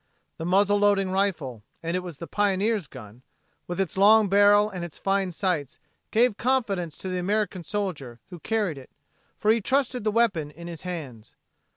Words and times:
The 0.37 0.47
muzzle 0.47 0.79
loading 0.79 1.11
rifle 1.11 1.61
and 1.83 1.95
it 1.95 1.99
was 1.99 2.17
the 2.17 2.25
pioneer's 2.25 2.87
gun 2.87 3.21
with 3.67 3.79
its 3.79 3.99
long 3.99 4.29
barrel 4.29 4.67
and 4.67 4.83
its 4.83 4.97
fine 4.97 5.31
sights, 5.31 5.77
gave 6.09 6.37
confidence 6.37 6.97
to 6.97 7.07
the 7.09 7.19
American 7.19 7.63
soldier 7.63 8.19
who 8.31 8.39
carried 8.39 8.79
it, 8.79 8.89
for 9.37 9.51
he 9.51 9.61
trusted 9.61 10.03
the 10.03 10.09
weapon 10.09 10.49
in 10.49 10.65
his 10.65 10.81
hands. 10.81 11.35